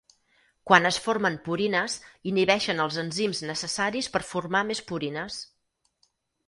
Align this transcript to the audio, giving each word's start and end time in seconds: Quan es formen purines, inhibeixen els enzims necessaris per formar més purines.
Quan 0.69 0.89
es 0.89 0.97
formen 1.07 1.37
purines, 1.49 1.97
inhibeixen 2.31 2.81
els 2.87 2.99
enzims 3.05 3.45
necessaris 3.51 4.13
per 4.17 4.27
formar 4.33 4.67
més 4.73 4.85
purines. 4.93 5.41